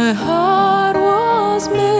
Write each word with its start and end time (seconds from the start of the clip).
my 0.00 0.14
heart 0.14 0.96
was 0.96 1.68
made. 1.68 1.99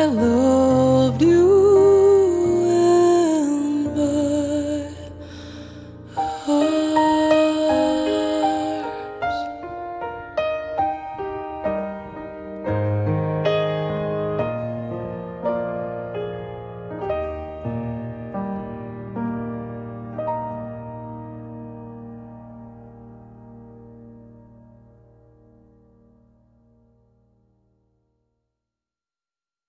Hello. 0.00 0.30
look 0.30 0.39